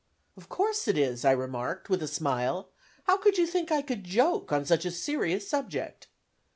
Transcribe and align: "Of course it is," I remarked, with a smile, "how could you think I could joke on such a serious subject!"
"Of 0.35 0.49
course 0.49 0.87
it 0.87 0.97
is," 0.97 1.23
I 1.23 1.29
remarked, 1.31 1.87
with 1.87 2.01
a 2.01 2.07
smile, 2.07 2.71
"how 3.03 3.17
could 3.17 3.37
you 3.37 3.45
think 3.45 3.71
I 3.71 3.83
could 3.83 4.03
joke 4.03 4.51
on 4.51 4.65
such 4.65 4.83
a 4.83 4.89
serious 4.89 5.47
subject!" 5.47 6.07